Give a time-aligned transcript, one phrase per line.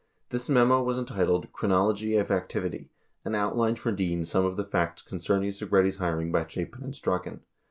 [0.29, 2.89] This memo was entitled "Chronology of Activity,"
[3.23, 7.41] and outlined for Dean some of the facts concerning Segretti's hiring by Chapin and Strachan.